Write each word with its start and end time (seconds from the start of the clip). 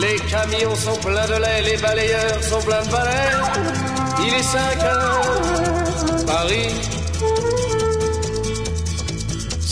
Les 0.00 0.16
camions 0.30 0.74
sont 0.74 0.98
pleins 1.00 1.26
de 1.26 1.40
lait, 1.40 1.62
les 1.62 1.76
balayeurs 1.80 2.42
sont 2.42 2.60
pleins 2.60 2.82
de 2.82 2.90
balais. 2.90 3.32
Il 4.26 4.34
est 4.34 4.42
5 4.42 4.82
heures, 4.84 6.26
Paris 6.26 6.96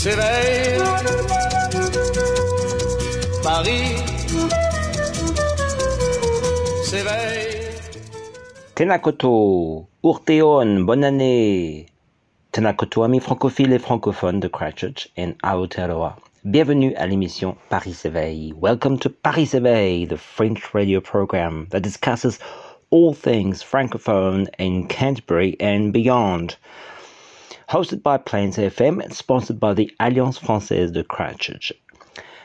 s'éveille. 0.05 0.83
Paris 3.43 3.95
s'éveille. 6.83 7.71
Tenakoto, 8.75 9.87
Urteon, 10.03 10.81
bonne 10.81 11.03
année. 11.03 11.87
Tenakoto, 12.51 13.03
amis 13.03 13.19
francophiles 13.19 13.73
et 13.73 13.79
francophones 13.79 14.39
de 14.39 14.47
Christchurch 14.47 15.09
et 15.17 15.35
Aotearoa. 15.41 16.17
Bienvenue 16.47 16.93
à 16.93 17.07
l'émission 17.07 17.57
Paris 17.71 17.95
s'éveille. 17.95 18.53
Welcome 18.55 18.99
to 18.99 19.09
Paris 19.09 19.47
s'éveille, 19.47 20.07
the 20.07 20.15
French 20.15 20.75
radio 20.75 21.01
program 21.01 21.65
that 21.71 21.79
discusses 21.79 22.37
all 22.91 23.15
things 23.15 23.63
francophone 23.63 24.47
in 24.59 24.87
Canterbury 24.87 25.57
and 25.59 25.91
beyond. 25.91 26.55
Hosted 27.69 28.03
by 28.03 28.17
Plains 28.19 28.57
FM 28.57 29.03
and 29.03 29.11
sponsored 29.11 29.59
by 29.59 29.73
the 29.73 29.91
Alliance 29.99 30.37
Française 30.37 30.93
de 30.93 31.03
Christchurch. 31.03 31.73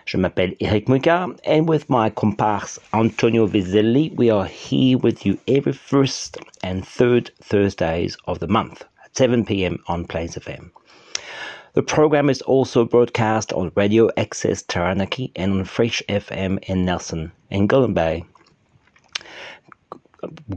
Je 0.06 0.16
m'appelle 0.16 0.56
Eric 0.62 0.88
Muka, 0.88 1.36
and 1.44 1.68
with 1.68 1.90
my 1.90 2.08
comparse 2.08 2.78
Antonio 2.94 3.46
Vizzelli, 3.46 4.16
we 4.16 4.30
are 4.30 4.46
here 4.46 4.96
with 4.96 5.26
you 5.26 5.38
every 5.46 5.74
first 5.74 6.38
and 6.62 6.88
third 6.88 7.30
Thursdays 7.42 8.16
of 8.24 8.38
the 8.38 8.48
month 8.48 8.82
at 9.04 9.14
7 9.14 9.44
p.m. 9.44 9.76
on 9.88 10.06
Plains 10.06 10.36
FM. 10.36 10.70
The 11.72 11.82
program 11.84 12.28
is 12.28 12.42
also 12.42 12.84
broadcast 12.84 13.52
on 13.52 13.70
Radio 13.76 14.10
Access 14.16 14.62
Taranaki 14.62 15.30
and 15.36 15.52
on 15.52 15.64
Fresh 15.64 16.02
FM 16.08 16.58
in 16.64 16.84
Nelson 16.84 17.30
and 17.48 17.68
Golden 17.68 17.94
Bay. 17.94 18.24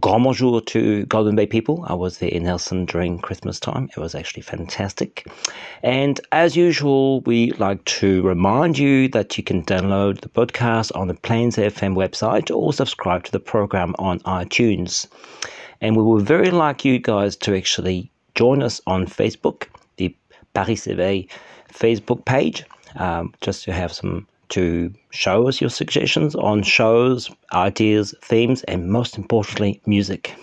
Grand 0.01 0.23
bonjour 0.23 0.59
to 0.59 1.05
Golden 1.05 1.35
Bay 1.35 1.45
people. 1.45 1.85
I 1.87 1.93
was 1.93 2.17
there 2.17 2.29
in 2.29 2.45
Nelson 2.45 2.85
during 2.85 3.19
Christmas 3.19 3.59
time. 3.59 3.89
It 3.95 3.99
was 3.99 4.15
actually 4.15 4.41
fantastic. 4.41 5.27
And 5.83 6.19
as 6.31 6.57
usual, 6.57 7.21
we 7.21 7.51
like 7.51 7.85
to 8.01 8.23
remind 8.23 8.79
you 8.79 9.07
that 9.09 9.37
you 9.37 9.43
can 9.43 9.63
download 9.63 10.21
the 10.21 10.29
podcast 10.29 10.91
on 10.97 11.09
the 11.09 11.13
Plains 11.13 11.57
FM 11.57 11.95
website 11.95 12.53
or 12.53 12.73
subscribe 12.73 13.23
to 13.25 13.31
the 13.31 13.39
program 13.39 13.93
on 13.99 14.17
iTunes. 14.21 15.07
And 15.79 15.95
we 15.95 16.01
would 16.01 16.25
very 16.25 16.49
like 16.49 16.83
you 16.83 16.97
guys 16.97 17.35
to 17.37 17.55
actually 17.55 18.11
join 18.33 18.63
us 18.63 18.81
on 18.87 19.05
Facebook, 19.05 19.67
Paris 20.53 20.81
Éveil 20.87 21.27
Facebook 21.73 22.23
page, 22.25 22.65
um, 22.99 23.31
just 23.41 23.63
to 23.65 23.71
have 23.71 23.91
some 23.91 24.25
to 24.49 24.91
show 25.09 25.47
us 25.47 25.59
your 25.59 25.69
suggestions 25.69 26.35
on 26.35 26.61
shows, 26.61 27.31
ideas, 27.53 28.13
themes, 28.21 28.63
and 28.67 28.87
most 28.87 29.17
importantly, 29.17 29.81
music. 29.87 30.35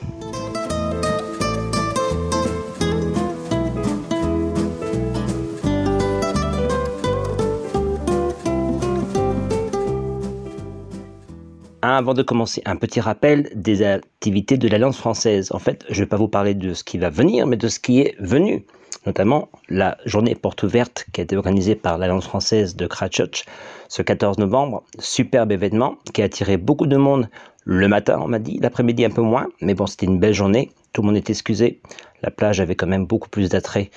Avant 11.83 12.15
de 12.15 12.23
commencer, 12.23 12.63
un 12.67 12.77
petit 12.77 13.01
rappel 13.01 13.51
des 13.55 13.83
activités 13.83 14.59
de 14.59 14.69
l'Alliance 14.69 14.99
française. 14.99 15.51
En 15.53 15.59
fait, 15.59 15.85
je 15.89 15.95
ne 15.95 16.01
vais 16.01 16.07
pas 16.07 16.17
vous 16.17 16.29
parler 16.29 16.55
de 16.55 16.75
ce 16.75 16.85
qui 16.85 16.99
va 16.99 17.11
venir, 17.11 17.47
mais 17.47 17.57
de 17.57 17.69
ce 17.69 17.79
qui 17.79 18.01
est 18.01 18.17
venu. 18.19 18.65
Notamment 19.07 19.49
la 19.69 19.97
journée 20.05 20.35
porte 20.35 20.63
ouverte 20.63 21.07
qui 21.13 21.21
a 21.21 21.25
été 21.25 21.37
organisée 21.37 21.75
par 21.75 21.99
l'Alliance 21.99 22.27
française 22.27 22.77
de 22.77 22.87
Christchurch 22.87 23.45
ce 23.89 24.03
14 24.03 24.39
novembre. 24.39 24.83
Superbe 24.99 25.53
événement 25.53 25.97
qui 26.13 26.23
a 26.23 26.27
attiré 26.27 26.57
beaucoup 26.57 26.87
de 26.87 26.97
monde 26.97 27.29
le 27.65 27.89
matin, 27.89 28.19
on 28.23 28.29
m'a 28.29 28.39
dit, 28.39 28.59
l'après-midi 28.59 29.05
un 29.05 29.11
peu 29.11 29.23
moins. 29.23 29.49
Mais 29.61 29.75
bon, 29.75 29.87
c'était 29.87 30.07
une 30.07 30.19
belle 30.19 30.35
journée. 30.35 30.71
Tout 30.93 31.03
le 31.03 31.07
monde 31.07 31.17
est 31.17 31.31
excusé. 31.31 31.81
La 32.23 32.31
plage 32.31 32.61
avait 32.61 32.75
quand 32.75 32.87
même 32.87 33.07
beaucoup 33.07 33.29
plus 33.29 33.49
d'attrait 33.49 33.91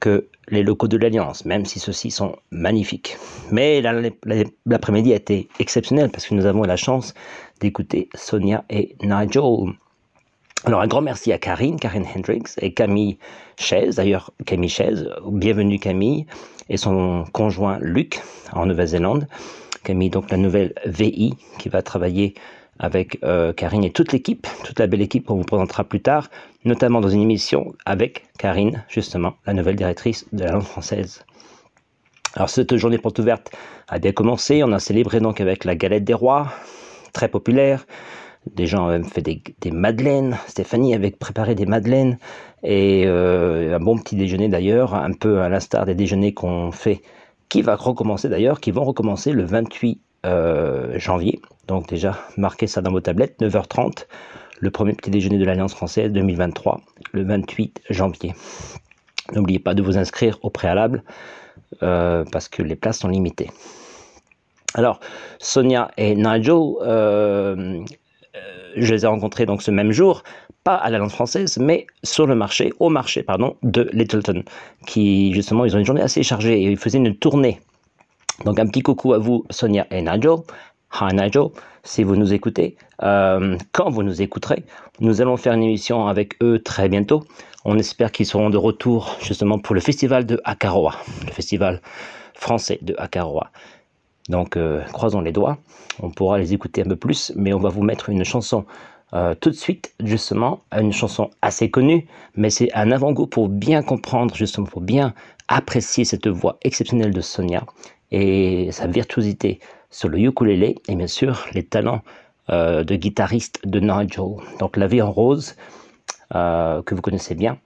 que 0.00 0.28
les 0.48 0.62
locaux 0.62 0.88
de 0.88 0.96
l'Alliance, 0.96 1.44
même 1.44 1.64
si 1.64 1.78
ceux-ci 1.78 2.10
sont 2.10 2.36
magnifiques. 2.50 3.16
Mais 3.50 3.82
l'après-midi 4.66 5.12
a 5.12 5.16
été 5.16 5.48
exceptionnel 5.58 6.10
parce 6.10 6.26
que 6.26 6.34
nous 6.34 6.46
avons 6.46 6.64
eu 6.64 6.68
la 6.68 6.76
chance 6.76 7.14
d'écouter 7.60 8.08
Sonia 8.14 8.64
et 8.70 8.96
Nigel. 9.02 9.74
Alors 10.64 10.80
un 10.80 10.88
grand 10.88 11.02
merci 11.02 11.32
à 11.32 11.38
Karine, 11.38 11.78
Karine 11.78 12.04
Hendricks 12.16 12.50
et 12.60 12.74
Camille 12.74 13.18
Chaise, 13.58 13.96
d'ailleurs 13.96 14.32
Camille 14.44 14.68
Chaise, 14.68 15.08
bienvenue 15.30 15.78
Camille, 15.78 16.26
et 16.68 16.76
son 16.76 17.24
conjoint 17.32 17.78
Luc 17.80 18.20
en 18.52 18.66
Nouvelle-Zélande. 18.66 19.28
Camille, 19.84 20.10
donc 20.10 20.30
la 20.30 20.36
nouvelle 20.36 20.74
VI 20.84 21.34
qui 21.58 21.68
va 21.68 21.82
travailler 21.82 22.34
avec 22.80 23.18
euh, 23.22 23.52
Karine 23.52 23.84
et 23.84 23.92
toute 23.92 24.12
l'équipe, 24.12 24.48
toute 24.64 24.78
la 24.80 24.88
belle 24.88 25.00
équipe 25.00 25.26
qu'on 25.26 25.36
vous 25.36 25.44
présentera 25.44 25.84
plus 25.84 26.00
tard, 26.00 26.28
notamment 26.64 27.00
dans 27.00 27.08
une 27.08 27.22
émission 27.22 27.72
avec 27.86 28.24
Karine, 28.38 28.84
justement, 28.88 29.34
la 29.46 29.54
nouvelle 29.54 29.76
directrice 29.76 30.26
de 30.32 30.42
la 30.42 30.52
langue 30.52 30.62
française. 30.62 31.24
Alors 32.34 32.50
cette 32.50 32.76
journée 32.76 32.98
porte 32.98 33.18
ouverte 33.20 33.52
a 33.88 34.00
bien 34.00 34.12
commencé, 34.12 34.62
on 34.64 34.72
a 34.72 34.80
célébré 34.80 35.20
donc 35.20 35.40
avec 35.40 35.64
la 35.64 35.76
galette 35.76 36.04
des 36.04 36.14
rois, 36.14 36.52
très 37.12 37.28
populaire, 37.28 37.86
des 38.54 38.66
gens 38.66 38.90
ont 38.90 39.04
fait 39.04 39.22
des, 39.22 39.70
madeleines, 39.70 40.38
Stéphanie 40.46 40.94
avait 40.94 41.10
préparé 41.10 41.54
des 41.54 41.66
madeleines, 41.66 42.18
et 42.62 43.04
euh, 43.06 43.76
un 43.76 43.78
bon 43.78 43.98
petit 43.98 44.16
déjeuner 44.16 44.48
d'ailleurs, 44.48 44.94
un 44.94 45.12
peu 45.12 45.40
à 45.40 45.48
l'instar 45.48 45.86
des 45.86 45.94
déjeuners 45.94 46.34
qu'on 46.34 46.72
fait, 46.72 47.02
qui 47.48 47.62
va 47.62 47.76
recommencer 47.76 48.28
d'ailleurs, 48.28 48.60
qui 48.60 48.70
vont 48.70 48.84
recommencer 48.84 49.32
le 49.32 49.44
28 49.44 50.00
euh, 50.26 50.98
janvier. 50.98 51.40
Donc 51.66 51.88
déjà, 51.88 52.18
marquez 52.36 52.66
ça 52.66 52.80
dans 52.80 52.90
vos 52.90 53.00
tablettes, 53.00 53.40
9h30, 53.40 54.06
le 54.60 54.70
premier 54.70 54.92
petit 54.92 55.10
déjeuner 55.10 55.38
de 55.38 55.44
l'Alliance 55.44 55.74
française 55.74 56.12
2023, 56.12 56.80
le 57.12 57.24
28 57.24 57.82
janvier. 57.90 58.34
N'oubliez 59.34 59.58
pas 59.58 59.74
de 59.74 59.82
vous 59.82 59.98
inscrire 59.98 60.38
au 60.42 60.50
préalable 60.50 61.02
euh, 61.82 62.24
parce 62.32 62.48
que 62.48 62.62
les 62.62 62.76
places 62.76 63.00
sont 63.00 63.08
limitées. 63.08 63.50
Alors, 64.74 65.00
Sonia 65.38 65.90
et 65.96 66.14
Nigel, 66.14 66.74
je 68.76 68.94
les 68.94 69.04
ai 69.04 69.06
rencontrés 69.06 69.46
donc 69.46 69.62
ce 69.62 69.70
même 69.70 69.92
jour, 69.92 70.22
pas 70.64 70.74
à 70.74 70.90
l'Alliance 70.90 71.12
française, 71.12 71.58
mais 71.58 71.86
sur 72.02 72.26
le 72.26 72.34
marché, 72.34 72.72
au 72.78 72.88
marché, 72.88 73.22
pardon, 73.22 73.56
de 73.62 73.88
Littleton, 73.92 74.42
qui 74.86 75.32
justement, 75.32 75.64
ils 75.64 75.74
ont 75.74 75.78
une 75.78 75.86
journée 75.86 76.02
assez 76.02 76.22
chargée 76.22 76.60
et 76.60 76.64
ils 76.64 76.76
faisaient 76.76 76.98
une 76.98 77.16
tournée. 77.16 77.60
Donc 78.44 78.58
un 78.58 78.66
petit 78.66 78.82
coucou 78.82 79.14
à 79.14 79.18
vous, 79.18 79.44
Sonia 79.50 79.86
et 79.90 80.02
Nigel. 80.02 80.36
Hi 81.00 81.14
Nigel, 81.14 81.48
si 81.82 82.02
vous 82.02 82.16
nous 82.16 82.32
écoutez, 82.32 82.76
euh, 83.02 83.56
quand 83.72 83.90
vous 83.90 84.02
nous 84.02 84.22
écouterez, 84.22 84.64
nous 85.00 85.20
allons 85.20 85.36
faire 85.36 85.52
une 85.54 85.62
émission 85.62 86.06
avec 86.06 86.42
eux 86.42 86.58
très 86.60 86.88
bientôt. 86.88 87.24
On 87.64 87.78
espère 87.78 88.12
qu'ils 88.12 88.26
seront 88.26 88.50
de 88.50 88.56
retour 88.56 89.16
justement 89.20 89.58
pour 89.58 89.74
le 89.74 89.80
festival 89.80 90.24
de 90.24 90.40
Akaroa, 90.44 90.94
le 91.26 91.32
festival 91.32 91.80
français 92.34 92.78
de 92.82 92.94
Akaroa. 92.98 93.50
Donc 94.28 94.56
euh, 94.56 94.82
croisons 94.92 95.20
les 95.20 95.32
doigts, 95.32 95.58
on 96.00 96.10
pourra 96.10 96.38
les 96.38 96.52
écouter 96.52 96.82
un 96.82 96.88
peu 96.88 96.96
plus, 96.96 97.32
mais 97.36 97.52
on 97.52 97.58
va 97.58 97.70
vous 97.70 97.82
mettre 97.82 98.10
une 98.10 98.24
chanson 98.24 98.64
euh, 99.14 99.34
tout 99.34 99.48
de 99.48 99.54
suite, 99.54 99.94
justement, 100.04 100.60
une 100.70 100.92
chanson 100.92 101.30
assez 101.40 101.70
connue, 101.70 102.06
mais 102.36 102.50
c'est 102.50 102.70
un 102.74 102.90
avant-goût 102.90 103.26
pour 103.26 103.48
bien 103.48 103.82
comprendre, 103.82 104.34
justement, 104.34 104.66
pour 104.66 104.82
bien 104.82 105.14
apprécier 105.48 106.04
cette 106.04 106.28
voix 106.28 106.58
exceptionnelle 106.60 107.12
de 107.12 107.22
Sonia 107.22 107.64
et 108.10 108.70
sa 108.70 108.86
virtuosité 108.86 109.60
sur 109.90 110.10
le 110.10 110.18
ukulélé 110.18 110.76
et 110.88 110.94
bien 110.94 111.06
sûr 111.06 111.46
les 111.54 111.64
talents 111.64 112.02
euh, 112.50 112.84
de 112.84 112.96
guitariste 112.96 113.60
de 113.66 113.80
Nigel. 113.80 114.36
Donc 114.58 114.76
La 114.76 114.86
vie 114.86 115.00
en 115.00 115.10
rose, 115.10 115.54
que 116.30 116.94
vous 116.94 117.00
connaissez 117.00 117.34
bien. 117.34 117.56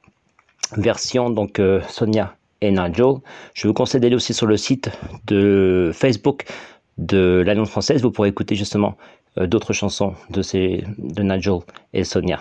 Version 0.77 1.29
donc 1.29 1.61
Sonia 1.89 2.37
Nigel. 2.71 3.15
Je 3.55 3.67
vous 3.67 3.75
conseille 3.75 4.01
d'aller 4.01 4.15
aussi 4.15 4.35
sur 4.35 4.47
le 4.47 4.57
site 4.57 4.91
de 5.27 5.91
Facebook 5.93 6.45
de 6.99 7.43
l'Alliance 7.45 7.71
française. 7.71 8.03
Vous 8.03 8.11
pourrez 8.11 8.29
écouter 8.29 8.55
justement 8.55 8.97
d'autres 9.37 9.73
chansons 9.73 10.15
de, 10.31 10.43
ces, 10.43 10.85
de 10.99 11.23
Nigel 11.23 11.59
et 11.95 12.05
Sonia. 12.05 12.41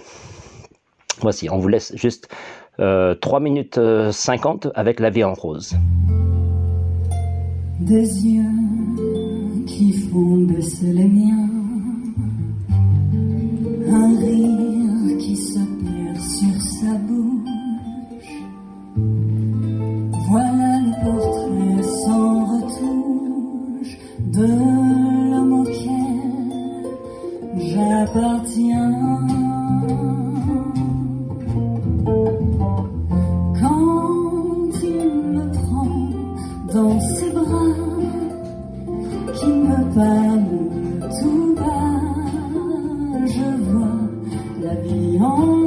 Voici, 1.19 1.49
on 1.49 1.57
vous 1.57 1.67
laisse 1.67 1.95
juste 1.95 2.27
3 2.77 3.39
minutes 3.39 3.79
50 4.11 4.67
avec 4.75 4.99
La 4.99 5.09
vie 5.09 5.23
en 5.23 5.33
rose. 5.33 5.75
Des 7.79 8.27
yeux 8.27 9.65
qui 9.65 9.91
font 9.93 10.37
baisser 10.45 10.93
les 10.93 11.07
miens. 11.07 11.49
Un 13.87 14.19
rire 14.19 15.17
qui 15.17 15.35
se 15.35 15.70
de 24.33 24.47
l'homme 25.29 25.53
auquel 25.61 26.85
j'appartiens. 27.57 28.91
Quand 33.59 34.71
il 34.83 35.09
me 35.33 35.51
prend 35.51 35.93
dans 36.73 36.99
ses 36.99 37.31
bras, 37.31 37.75
qui 39.35 39.47
me 39.47 39.79
parle 39.95 40.59
tout 41.19 41.55
bas, 41.55 41.99
je 43.25 43.47
vois 43.65 43.97
la 44.63 44.75
vie 44.75 45.19
en 45.19 45.60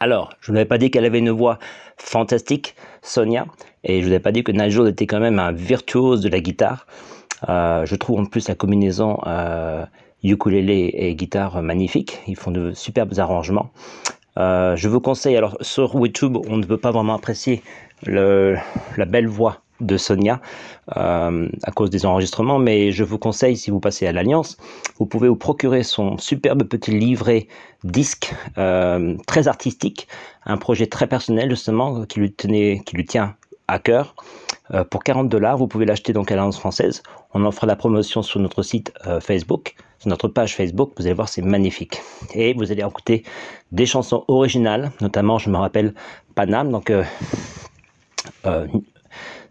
Alors, 0.00 0.30
je 0.40 0.50
ne 0.50 0.54
vous 0.54 0.60
avais 0.60 0.68
pas 0.68 0.78
dit 0.78 0.90
qu'elle 0.90 1.04
avait 1.04 1.18
une 1.18 1.30
voix 1.30 1.58
fantastique, 1.96 2.74
Sonia, 3.02 3.46
et 3.82 3.94
je 3.94 4.00
ne 4.00 4.04
vous 4.04 4.12
avais 4.12 4.20
pas 4.20 4.32
dit 4.32 4.44
que 4.44 4.52
Nigel 4.52 4.88
était 4.88 5.06
quand 5.06 5.20
même 5.20 5.38
un 5.38 5.52
virtuose 5.52 6.20
de 6.20 6.28
la 6.28 6.40
guitare. 6.40 6.86
Euh, 7.48 7.86
je 7.86 7.96
trouve 7.96 8.20
en 8.20 8.26
plus 8.26 8.48
la 8.48 8.54
combinaison 8.54 9.18
euh, 9.26 9.84
ukulélé 10.22 10.90
et 10.94 11.14
guitare 11.14 11.62
magnifique. 11.62 12.20
Ils 12.26 12.36
font 12.36 12.50
de 12.50 12.72
superbes 12.72 13.18
arrangements. 13.18 13.70
Euh, 14.38 14.76
je 14.76 14.88
vous 14.88 15.00
conseille, 15.00 15.36
alors 15.36 15.56
sur 15.62 15.94
YouTube, 15.94 16.36
on 16.48 16.58
ne 16.58 16.64
peut 16.64 16.76
pas 16.76 16.90
vraiment 16.90 17.14
apprécier 17.14 17.62
la 18.02 19.04
belle 19.06 19.28
voix 19.28 19.62
de 19.80 19.96
Sonia 19.96 20.40
euh, 20.96 21.48
à 21.62 21.70
cause 21.72 21.90
des 21.90 22.06
enregistrements, 22.06 22.58
mais 22.58 22.92
je 22.92 23.04
vous 23.04 23.18
conseille, 23.18 23.56
si 23.56 23.70
vous 23.70 23.80
passez 23.80 24.06
à 24.06 24.12
l'Alliance, 24.12 24.56
vous 24.98 25.06
pouvez 25.06 25.28
vous 25.28 25.36
procurer 25.36 25.82
son 25.82 26.18
superbe 26.18 26.64
petit 26.64 26.92
livret 26.92 27.48
disque 27.84 28.34
euh, 28.58 29.16
très 29.26 29.48
artistique, 29.48 30.08
un 30.44 30.56
projet 30.56 30.86
très 30.86 31.06
personnel 31.06 31.50
justement 31.50 32.04
qui 32.04 32.20
lui, 32.20 32.32
tenait, 32.32 32.82
qui 32.84 32.96
lui 32.96 33.04
tient 33.04 33.34
à 33.68 33.78
cœur. 33.78 34.14
Euh, 34.72 34.84
pour 34.84 35.04
40 35.04 35.28
dollars, 35.28 35.56
vous 35.56 35.68
pouvez 35.68 35.84
l'acheter 35.84 36.12
donc 36.12 36.30
à 36.32 36.36
l'Alliance 36.36 36.58
française. 36.58 37.02
On 37.34 37.44
en 37.44 37.52
fera 37.52 37.66
la 37.66 37.76
promotion 37.76 38.22
sur 38.22 38.40
notre 38.40 38.62
site 38.62 38.92
Facebook, 39.20 39.74
sur 39.98 40.08
notre 40.08 40.28
page 40.28 40.56
Facebook. 40.56 40.92
Vous 40.96 41.06
allez 41.06 41.14
voir, 41.14 41.28
c'est 41.28 41.42
magnifique. 41.42 42.00
Et 42.34 42.54
vous 42.54 42.72
allez 42.72 42.82
écouter 42.82 43.24
des 43.72 43.86
chansons 43.86 44.24
originales, 44.28 44.90
notamment, 45.00 45.38
je 45.38 45.50
me 45.50 45.56
rappelle, 45.58 45.94
Panam. 46.34 46.70
Donc, 46.70 46.90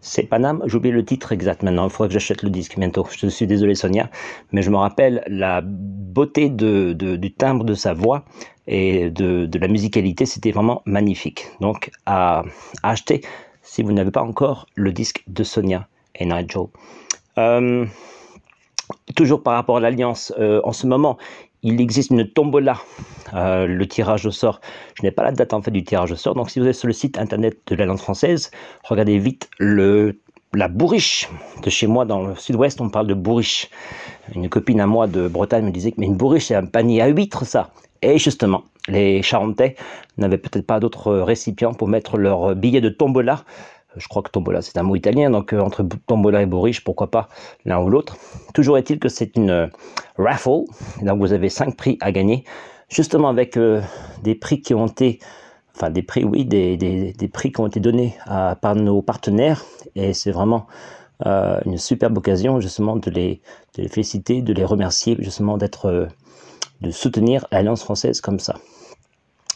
c'est 0.06 0.22
Panam, 0.22 0.62
j'ai 0.66 0.76
oublié 0.76 0.94
le 0.94 1.04
titre 1.04 1.32
exact 1.32 1.64
maintenant, 1.64 1.84
il 1.84 1.90
faudrait 1.90 2.08
que 2.08 2.14
j'achète 2.14 2.42
le 2.42 2.50
disque 2.50 2.78
bientôt. 2.78 3.06
Je 3.10 3.26
suis 3.26 3.46
désolé 3.46 3.74
Sonia, 3.74 4.08
mais 4.52 4.62
je 4.62 4.70
me 4.70 4.76
rappelle 4.76 5.24
la 5.26 5.60
beauté 5.62 6.48
du 6.48 7.34
timbre 7.34 7.64
de 7.64 7.74
sa 7.74 7.92
voix 7.92 8.24
et 8.68 9.10
de, 9.10 9.58
la 9.58 9.68
musicalité, 9.68 10.24
c'était 10.24 10.52
vraiment 10.52 10.82
magnifique. 10.86 11.46
Donc 11.60 11.90
à, 12.06 12.44
à 12.82 12.90
acheter 12.90 13.20
si 13.62 13.82
vous 13.82 13.92
n'avez 13.92 14.12
pas 14.12 14.22
encore 14.22 14.66
le 14.76 14.92
disque 14.92 15.24
de 15.26 15.42
Sonia 15.42 15.88
et 16.14 16.24
Nigel. 16.24 16.66
Euh, 17.38 17.84
toujours 19.16 19.42
par 19.42 19.54
rapport 19.54 19.78
à 19.78 19.80
l'Alliance, 19.80 20.32
euh, 20.38 20.60
en 20.64 20.72
ce 20.72 20.86
moment, 20.86 21.18
il 21.62 21.80
existe 21.80 22.10
une 22.10 22.28
tombola, 22.28 22.78
euh, 23.34 23.66
le 23.66 23.86
tirage 23.88 24.26
au 24.26 24.30
sort. 24.30 24.60
Je 24.94 25.02
n'ai 25.02 25.10
pas 25.10 25.22
la 25.22 25.32
date 25.32 25.52
en 25.52 25.62
fait 25.62 25.70
du 25.70 25.84
tirage 25.84 26.12
au 26.12 26.16
sort, 26.16 26.34
donc 26.34 26.50
si 26.50 26.60
vous 26.60 26.66
êtes 26.66 26.74
sur 26.74 26.86
le 26.86 26.92
site 26.92 27.18
internet 27.18 27.58
de 27.66 27.76
l'Alliance 27.76 28.02
française, 28.02 28.50
regardez 28.84 29.18
vite 29.18 29.48
le, 29.58 30.18
la 30.54 30.68
bourriche. 30.68 31.28
De 31.62 31.70
chez 31.70 31.86
moi, 31.86 32.04
dans 32.04 32.26
le 32.26 32.34
sud-ouest, 32.36 32.80
on 32.80 32.88
parle 32.88 33.06
de 33.06 33.14
bourriche. 33.14 33.68
Une 34.34 34.48
copine 34.48 34.80
à 34.80 34.86
moi 34.86 35.06
de 35.06 35.28
Bretagne 35.28 35.64
me 35.64 35.70
disait 35.70 35.92
que 35.92 35.96
mais 35.98 36.06
une 36.06 36.16
bourriche, 36.16 36.46
c'est 36.46 36.54
un 36.54 36.66
panier 36.66 37.02
à 37.02 37.08
huîtres, 37.08 37.44
ça. 37.44 37.70
Et 38.02 38.18
justement, 38.18 38.64
les 38.88 39.22
Charentais 39.22 39.74
n'avaient 40.18 40.38
peut-être 40.38 40.66
pas 40.66 40.80
d'autres 40.80 41.14
récipients 41.14 41.74
pour 41.74 41.88
mettre 41.88 42.18
leur 42.18 42.54
billet 42.54 42.80
de 42.80 42.88
tombola 42.88 43.44
Je 43.96 44.08
crois 44.08 44.22
que 44.22 44.30
tombola 44.30 44.62
c'est 44.62 44.78
un 44.78 44.82
mot 44.82 44.96
italien, 44.96 45.30
donc 45.30 45.52
euh, 45.52 45.60
entre 45.60 45.86
tombola 46.06 46.42
et 46.42 46.46
bourriche, 46.46 46.84
pourquoi 46.84 47.10
pas 47.10 47.28
l'un 47.64 47.80
ou 47.80 47.88
l'autre. 47.88 48.16
Toujours 48.54 48.78
est-il 48.78 48.98
que 48.98 49.08
c'est 49.08 49.36
une 49.36 49.50
euh, 49.50 49.66
raffle, 50.18 50.64
donc 51.02 51.18
vous 51.18 51.32
avez 51.32 51.48
cinq 51.48 51.76
prix 51.76 51.96
à 52.00 52.12
gagner, 52.12 52.44
justement 52.88 53.28
avec 53.28 53.56
euh, 53.56 53.80
des 54.22 54.34
prix 54.34 54.60
qui 54.60 54.74
ont 54.74 54.86
été, 54.86 55.20
enfin 55.74 55.90
des 55.90 56.02
prix, 56.02 56.24
oui, 56.24 56.44
des, 56.44 56.76
des, 56.76 57.28
prix 57.28 57.52
qui 57.52 57.60
ont 57.60 57.66
été 57.66 57.80
donnés 57.80 58.16
par 58.26 58.76
nos 58.76 59.02
partenaires, 59.02 59.64
et 59.94 60.14
c'est 60.14 60.30
vraiment 60.30 60.66
une 61.24 61.78
superbe 61.78 62.18
occasion 62.18 62.60
justement 62.60 62.96
de 62.96 63.10
les, 63.10 63.40
de 63.76 63.82
les 63.82 63.88
féliciter, 63.88 64.42
de 64.42 64.52
les 64.52 64.64
remercier 64.64 65.16
justement 65.18 65.56
d'être, 65.56 66.08
de 66.80 66.90
soutenir 66.90 67.46
l'Alliance 67.50 67.82
française 67.82 68.20
comme 68.20 68.38
ça. 68.38 68.56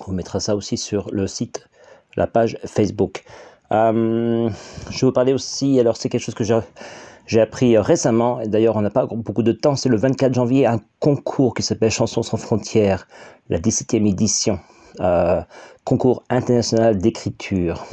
On 0.07 0.13
mettra 0.13 0.41
ça 0.41 0.57
aussi 0.57 0.77
sur 0.77 1.11
le 1.11 1.27
site, 1.27 1.69
la 2.17 2.27
page 2.27 2.59
Facebook. 2.65 3.25
Euh, 3.73 4.51
je 4.91 5.01
vais 5.01 5.07
vous 5.07 5.13
parler 5.13 5.33
aussi, 5.33 5.79
alors 5.79 5.97
c'est 5.97 6.09
quelque 6.09 6.23
chose 6.23 6.35
que 6.35 6.45
j'ai, 6.45 7.41
appris 7.41 7.79
récemment, 7.79 8.41
et 8.41 8.49
d'ailleurs 8.49 8.77
on 8.77 8.81
n'a 8.81 8.91
pas 8.91 9.07
beaucoup 9.07 9.45
de 9.45 9.53
temps, 9.53 9.77
c'est 9.77 9.89
le 9.89 9.97
24 9.97 10.35
janvier, 10.35 10.67
un 10.67 10.81
concours 10.99 11.55
qui 11.55 11.63
s'appelle 11.63 11.91
Chansons 11.91 12.23
sans 12.23 12.37
frontières, 12.37 13.07
la 13.49 13.59
17e 13.59 14.09
édition, 14.09 14.59
euh, 14.99 15.41
concours 15.85 16.25
international 16.29 16.99
d'écriture. 16.99 17.87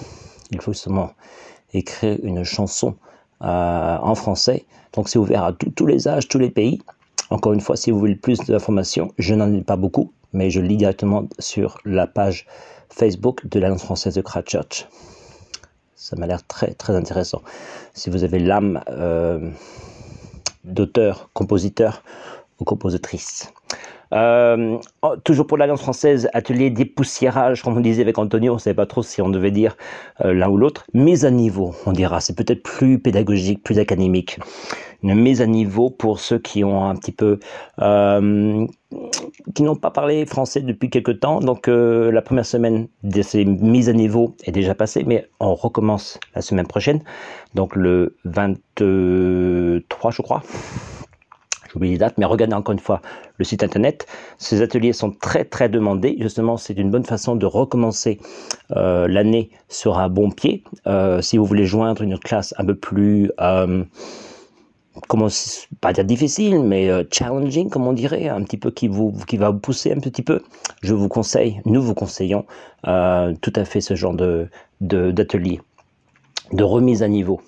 Il 0.52 0.62
faut 0.62 0.74
justement 0.74 1.12
écrire 1.74 2.18
une 2.24 2.44
chanson 2.44 2.96
euh, 3.44 3.98
en 4.02 4.16
français, 4.16 4.66
donc 4.94 5.10
c'est 5.10 5.20
ouvert 5.20 5.44
à 5.44 5.54
tous 5.54 5.86
les 5.86 6.08
âges, 6.08 6.28
tous 6.28 6.40
les 6.40 6.50
pays. 6.50 6.82
Encore 7.30 7.54
une 7.54 7.62
fois, 7.62 7.76
si 7.76 7.92
vous 7.92 8.00
voulez 8.00 8.16
plus 8.16 8.40
d'informations, 8.40 9.12
je 9.20 9.36
n'en 9.36 9.54
ai 9.54 9.62
pas 9.62 9.76
beaucoup, 9.76 10.12
mais 10.34 10.50
je 10.50 10.60
lis 10.60 10.78
directement 10.78 11.28
sur 11.38 11.78
la 11.86 12.08
page 12.08 12.48
Facebook 12.90 13.46
de 13.48 13.60
l'Alliance 13.60 13.84
française 13.84 14.16
de 14.16 14.22
Christchurch. 14.22 14.88
Ça 16.00 16.16
m'a 16.16 16.28
l'air 16.28 16.46
très 16.46 16.76
très 16.76 16.96
intéressant. 16.96 17.42
Si 17.96 18.12
vous 18.12 18.24
avez 18.24 18.38
l'âme 18.38 18.84
euh, 18.88 19.50
d'auteur, 20.64 21.30
compositeur 21.34 22.04
ou 22.60 22.66
compositrice. 22.66 23.52
Euh, 24.14 24.78
oh, 25.02 25.16
toujours 25.24 25.48
pour 25.48 25.58
l'Alliance 25.58 25.82
française, 25.82 26.30
atelier 26.34 26.70
dépoussiérage, 26.70 27.62
comme 27.62 27.78
on 27.78 27.82
disait 27.82 28.02
avec 28.02 28.18
Antonio, 28.18 28.54
on 28.54 28.56
ne 28.56 28.60
savait 28.62 28.74
pas 28.74 28.86
trop 28.86 29.04
si 29.04 29.22
on 29.22 29.30
devait 29.30 29.52
dire 29.52 29.76
euh, 30.24 30.34
l'un 30.34 30.50
ou 30.50 30.58
l'autre. 30.58 30.86
Mise 30.94 31.26
à 31.26 31.32
niveau, 31.32 31.76
on 31.86 31.92
dira, 31.92 32.22
c'est 32.22 32.36
peut-être 32.36 32.64
plus 32.64 33.00
pédagogique, 33.00 33.64
plus 33.64 33.80
académique. 33.80 34.40
Une 35.04 35.14
mise 35.14 35.42
à 35.42 35.46
niveau 35.46 35.92
pour 35.92 36.20
ceux 36.20 36.40
qui 36.40 36.64
ont 36.64 36.84
un 36.90 36.96
petit 36.96 37.12
peu, 37.12 37.40
euh, 37.80 38.66
qui 39.54 39.62
n'ont 39.62 39.76
pas 39.76 39.92
parlé 39.92 40.26
français 40.26 40.62
depuis 40.62 40.90
quelque 40.90 41.12
temps. 41.12 41.40
Donc 41.40 41.68
la 41.68 42.22
première 42.24 42.48
semaine 42.48 42.88
de 43.04 43.22
ces 43.22 43.46
mises 43.46 43.90
à 43.90 43.94
niveau 43.94 44.36
est 44.44 44.52
déjà 44.52 44.74
passée, 44.74 45.04
mais 45.06 45.28
on 45.40 45.54
recommence 45.54 46.20
la 46.34 46.42
semaine 46.42 46.66
prochaine, 46.66 47.02
donc 47.54 47.76
le 47.76 48.16
23, 48.26 50.10
je 50.10 50.22
crois. 50.24 50.42
J'oublie 51.72 51.92
les 51.92 51.98
dates, 51.98 52.18
mais 52.18 52.26
regardez 52.26 52.54
encore 52.56 52.74
une 52.74 52.80
fois 52.80 53.02
le 53.38 53.46
site 53.46 53.64
internet. 53.64 54.08
Ces 54.38 54.62
ateliers 54.62 54.94
sont 54.94 55.12
très 55.12 55.46
très 55.46 55.70
demandés. 55.70 56.18
Justement, 56.20 56.58
c'est 56.58 56.78
une 56.78 56.90
bonne 56.90 57.06
façon 57.06 57.36
de 57.36 57.46
recommencer 57.46 58.20
euh, 58.76 59.08
l'année 59.08 59.50
sur 59.70 59.98
un 60.00 60.10
bon 60.10 60.32
pied. 60.32 60.64
Euh, 60.88 61.22
si 61.22 61.38
vous 61.38 61.46
voulez 61.46 61.66
joindre 61.66 62.02
une 62.02 62.18
classe 62.18 62.54
un 62.58 62.66
peu 62.66 62.76
plus, 62.76 63.32
euh, 63.42 63.84
comment 65.08 65.28
pas 65.82 65.94
dire 65.94 66.06
difficile, 66.06 66.62
mais 66.64 66.90
challenging, 67.12 67.70
comme 67.70 67.86
on 67.88 67.94
dirait, 67.94 68.30
un 68.30 68.44
petit 68.44 68.58
peu 68.58 68.72
qui 68.72 68.88
vous 68.88 69.14
qui 69.28 69.38
va 69.38 69.52
vous 69.52 69.60
pousser 69.60 69.92
un 69.92 70.00
petit 70.00 70.24
peu, 70.24 70.42
je 70.82 70.94
vous 70.94 71.08
conseille, 71.08 71.62
nous 71.66 71.82
vous 71.82 71.94
conseillons 71.94 72.46
tout 72.84 73.54
à 73.56 73.66
fait 73.66 73.82
ce 73.82 73.94
genre 73.96 74.14
de- 74.14 74.50
d'atelier, 74.82 75.62
de 76.52 76.64
remise 76.64 77.04
à 77.04 77.08
niveau. 77.08 77.42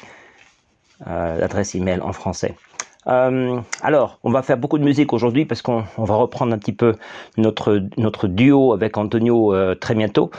euh, 1.07 1.45
adresses 1.45 1.75
email 1.75 2.01
en 2.01 2.13
français. 2.13 2.55
Euh, 3.09 3.61
alors, 3.83 4.19
on 4.25 4.31
va 4.31 4.43
faire 4.43 4.57
beaucoup 4.57 4.79
de 4.79 4.85
musique 4.85 5.13
aujourd'hui 5.13 5.45
parce 5.45 5.63
qu'on 5.63 5.85
on 5.97 6.05
va 6.05 6.17
reprendre 6.17 6.53
un 6.53 6.59
petit 6.59 6.73
peu 6.73 6.95
notre, 7.37 7.79
duo 8.27 8.73
avec 8.73 8.97
Antonio 8.97 9.55
euh, 9.55 9.75
très 9.75 9.95
bientôt. 9.95 10.31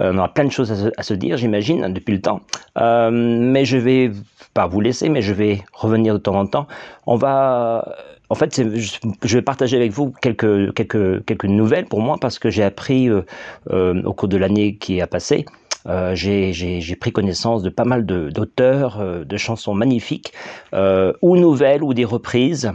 Euh, 0.00 0.12
on 0.12 0.18
aura 0.18 0.28
plein 0.28 0.44
de 0.44 0.50
choses 0.50 0.92
à 0.96 1.02
se, 1.02 1.14
dire, 1.14 1.36
j'imagine, 1.36 1.92
depuis 1.92 2.14
le 2.14 2.20
temps. 2.20 2.40
Mais 2.76 3.64
je 3.64 3.76
vais 3.76 4.10
pas 4.54 4.66
vous 4.66 4.80
laisser, 4.80 5.08
mais 5.08 5.22
je 5.22 5.32
vais 5.32 5.62
revenir 5.72 6.14
de 6.14 6.18
temps 6.18 6.34
en 6.34 6.46
temps. 6.46 6.66
On 7.06 7.16
va, 7.16 7.96
en 8.30 8.34
fait, 8.34 8.62
je, 8.76 9.34
vais 9.36 9.42
partager 9.42 9.76
avec 9.76 9.92
vous 9.92 10.12
quelques, 10.20 11.44
nouvelles 11.44 11.86
pour 11.86 12.00
moi 12.00 12.16
parce 12.20 12.38
que 12.38 12.50
j'ai 12.50 12.62
appris 12.62 13.08
euh, 13.08 13.22
euh, 13.70 14.02
au 14.04 14.12
cours 14.12 14.28
de 14.28 14.36
l'année 14.36 14.76
qui 14.76 15.00
a 15.00 15.06
passé. 15.06 15.46
Euh, 15.86 16.14
j'ai 16.14 16.96
pris 17.00 17.12
connaissance 17.12 17.62
de 17.62 17.70
pas 17.70 17.84
mal 17.84 18.04
de- 18.04 18.28
d'auteurs, 18.28 19.00
euh, 19.00 19.24
de 19.24 19.36
chansons 19.36 19.74
magnifiques, 19.74 20.32
ou 20.72 21.36
nouvelles, 21.36 21.82
ou 21.82 21.94
des 21.94 22.04
reprises. 22.04 22.70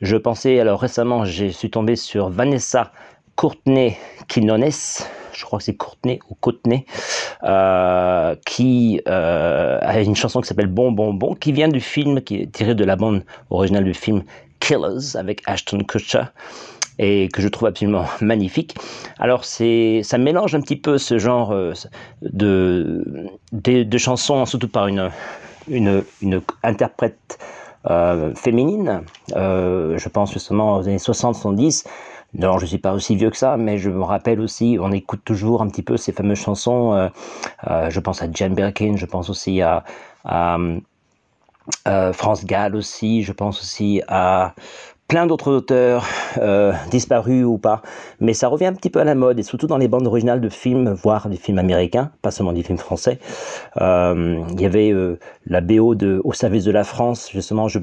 Je 0.00 0.16
pensais, 0.16 0.60
alors 0.60 0.80
récemment, 0.80 1.24
je 1.24 1.46
suis 1.46 1.70
tombé 1.70 1.96
sur 1.96 2.28
Vanessa 2.28 2.92
Courtenay 3.36 3.96
Quinones, 4.28 4.70
je 5.32 5.44
crois 5.44 5.58
que 5.58 5.64
c'est 5.64 5.74
Courtenay 5.74 6.20
ou 6.30 6.34
Courtenay, 6.40 6.86
euh, 7.42 8.34
qui 8.46 9.00
euh, 9.08 9.78
a 9.82 10.00
une 10.00 10.16
chanson 10.16 10.40
qui 10.40 10.48
s'appelle 10.48 10.68
Bon 10.68 10.92
Bon 10.92 11.12
Bon, 11.12 11.34
qui 11.34 11.52
vient 11.52 11.68
du 11.68 11.80
film, 11.80 12.20
qui 12.20 12.42
est 12.42 12.52
tiré 12.52 12.74
de 12.74 12.84
la 12.84 12.96
bande 12.96 13.24
originale 13.50 13.84
du 13.84 13.94
film 13.94 14.22
Killers 14.60 15.16
avec 15.16 15.42
Ashton 15.46 15.78
Kutcher 15.78 16.24
et 16.98 17.28
que 17.32 17.42
je 17.42 17.48
trouve 17.48 17.66
absolument 17.66 18.04
magnifique. 18.20 18.76
Alors 19.18 19.44
c'est, 19.44 20.02
ça 20.04 20.16
mélange 20.16 20.54
un 20.54 20.60
petit 20.60 20.76
peu 20.76 20.96
ce 20.96 21.18
genre 21.18 21.50
euh, 21.52 21.72
de, 22.22 23.04
de, 23.52 23.82
de 23.82 23.98
chansons, 23.98 24.46
surtout 24.46 24.68
par 24.68 24.86
une, 24.86 25.10
une, 25.68 26.04
une 26.22 26.40
interprète 26.62 27.38
féminine. 28.36 29.02
Je 29.34 30.08
pense 30.08 30.32
justement 30.32 30.76
aux 30.78 30.88
années 30.88 30.96
60-70. 30.96 31.84
Non, 32.34 32.58
je 32.58 32.66
suis 32.66 32.78
pas 32.78 32.92
aussi 32.92 33.14
vieux 33.16 33.30
que 33.30 33.36
ça, 33.36 33.56
mais 33.56 33.78
je 33.78 33.90
me 33.90 34.02
rappelle 34.02 34.40
aussi, 34.40 34.76
on 34.80 34.90
écoute 34.90 35.20
toujours 35.24 35.62
un 35.62 35.68
petit 35.68 35.82
peu 35.82 35.96
ces 35.96 36.12
fameuses 36.12 36.38
chansons. 36.40 36.92
euh, 36.94 37.08
euh, 37.68 37.90
je 37.90 38.00
pense 38.00 38.22
à 38.22 38.26
Jane 38.32 38.54
Birkin, 38.54 38.96
je 38.96 39.06
pense 39.06 39.30
aussi 39.30 39.62
à, 39.62 39.84
à 40.24 40.58
euh, 41.88 42.12
France 42.12 42.44
Gall 42.44 42.76
aussi, 42.76 43.22
je 43.22 43.32
pense 43.32 43.60
aussi 43.62 44.02
à 44.08 44.54
plein 45.08 45.26
d'autres 45.26 45.52
auteurs 45.52 46.06
euh, 46.38 46.72
disparus 46.90 47.44
ou 47.44 47.58
pas, 47.58 47.82
mais 48.20 48.32
ça 48.32 48.48
revient 48.48 48.66
un 48.66 48.72
petit 48.72 48.90
peu 48.90 49.00
à 49.00 49.04
la 49.04 49.14
mode 49.14 49.38
et 49.38 49.42
surtout 49.42 49.66
dans 49.66 49.76
les 49.76 49.88
bandes 49.88 50.06
originales 50.06 50.40
de 50.40 50.48
films, 50.48 50.92
voire 50.92 51.28
des 51.28 51.36
films 51.36 51.58
américains, 51.58 52.10
pas 52.22 52.30
seulement 52.30 52.52
des 52.52 52.62
films 52.62 52.78
français. 52.78 53.18
Euh, 53.80 54.42
il 54.52 54.60
y 54.60 54.66
avait 54.66 54.92
euh, 54.92 55.18
la 55.46 55.60
BO 55.60 55.94
de 55.94 56.20
Au 56.24 56.32
service 56.32 56.64
de 56.64 56.70
la 56.70 56.84
France, 56.84 57.30
justement, 57.32 57.68
je, 57.68 57.78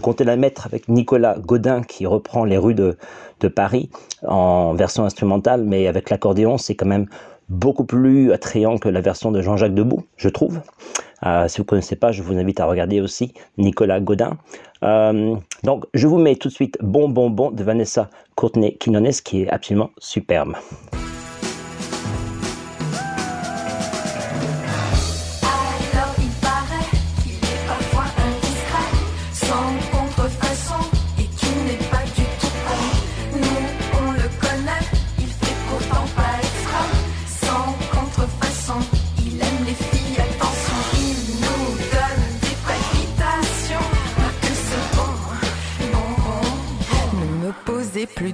comptais 0.00 0.24
la 0.24 0.36
mettre 0.36 0.66
avec 0.66 0.88
Nicolas 0.88 1.36
Godin 1.38 1.82
qui 1.82 2.06
reprend 2.06 2.44
les 2.44 2.56
rues 2.56 2.74
de, 2.74 2.96
de 3.40 3.48
Paris 3.48 3.90
en 4.26 4.72
version 4.74 5.04
instrumentale, 5.04 5.64
mais 5.64 5.86
avec 5.86 6.10
l'accordéon, 6.10 6.58
c'est 6.58 6.74
quand 6.74 6.86
même 6.86 7.06
beaucoup 7.48 7.84
plus 7.84 8.32
attrayant 8.32 8.78
que 8.78 8.88
la 8.88 9.00
version 9.00 9.30
de 9.30 9.42
Jean-Jacques 9.42 9.74
Debout, 9.74 10.04
je 10.16 10.30
trouve. 10.30 10.60
Euh, 11.24 11.48
si 11.48 11.58
vous 11.58 11.64
ne 11.64 11.68
connaissez 11.68 11.96
pas, 11.96 12.12
je 12.12 12.22
vous 12.22 12.36
invite 12.36 12.60
à 12.60 12.66
regarder 12.66 13.00
aussi 13.00 13.32
Nicolas 13.58 14.00
Godin. 14.00 14.36
Euh, 14.82 15.36
donc, 15.62 15.84
je 15.94 16.06
vous 16.06 16.18
mets 16.18 16.36
tout 16.36 16.48
de 16.48 16.54
suite 16.54 16.76
Bon 16.80 17.08
Bon 17.08 17.30
Bon 17.30 17.50
de 17.50 17.62
Vanessa 17.62 18.10
Courtenay 18.34 18.76
Quinones, 18.78 19.12
qui 19.24 19.42
est 19.42 19.48
absolument 19.48 19.90
superbe. 19.98 20.54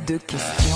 De 0.09 0.19
questions. 0.21 0.68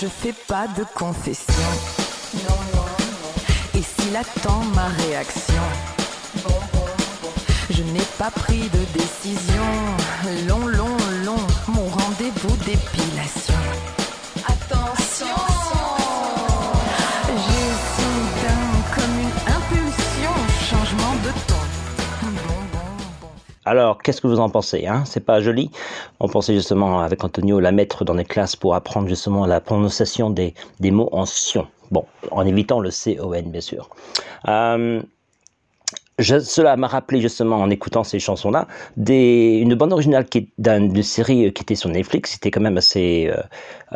Je 0.00 0.06
fais 0.06 0.34
pas 0.46 0.66
de 0.68 0.84
confession. 0.94 1.68
Et 3.74 3.82
s'il 3.82 4.16
attend 4.16 4.62
ma 4.74 4.86
réaction. 5.02 5.62
Je 7.70 7.82
n'ai 7.82 8.06
pas 8.16 8.30
pris 8.30 8.68
de 8.68 8.98
décision. 8.98 9.68
Long, 10.46 10.66
long, 10.66 10.96
long. 11.24 11.46
Mon 11.68 11.86
rendez-vous 11.86 12.56
d'épilation. 12.58 13.54
Attention 14.46 15.47
Alors, 23.68 23.98
qu'est-ce 23.98 24.22
que 24.22 24.26
vous 24.26 24.40
en 24.40 24.48
pensez 24.48 24.86
hein? 24.86 25.02
C'est 25.04 25.20
pas 25.20 25.42
joli? 25.42 25.70
On 26.20 26.28
pensait 26.28 26.54
justement 26.54 27.00
avec 27.00 27.22
Antonio 27.22 27.60
la 27.60 27.70
mettre 27.70 28.02
dans 28.02 28.14
les 28.14 28.24
classes 28.24 28.56
pour 28.56 28.74
apprendre 28.74 29.08
justement 29.08 29.44
la 29.44 29.60
prononciation 29.60 30.30
des, 30.30 30.54
des 30.80 30.90
mots 30.90 31.10
en 31.12 31.26
sion. 31.26 31.66
Bon, 31.90 32.06
en 32.30 32.46
évitant 32.46 32.80
le 32.80 32.90
C-O-N 32.90 33.50
bien 33.50 33.60
sûr. 33.60 33.90
Euh, 34.48 35.02
je- 36.18 36.40
cela 36.40 36.76
m'a 36.76 36.86
rappelé 36.88 37.20
justement 37.20 37.56
en 37.56 37.70
écoutant 37.70 38.04
ces 38.04 38.18
chansons-là 38.18 38.66
une 39.06 39.74
bande 39.74 39.92
originale 39.92 40.26
qui 40.26 40.48
d'une 40.58 41.02
série 41.02 41.52
qui 41.52 41.62
était 41.62 41.74
sur 41.74 41.88
Netflix. 41.90 42.32
C'était 42.32 42.50
quand 42.50 42.60
même 42.60 42.76
assez 42.78 43.28
euh, 43.30 43.40